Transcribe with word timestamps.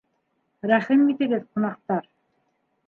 -Рәхим 0.71 1.05
итегеҙ, 1.15 1.47
ҡунаҡтар! 1.53 2.13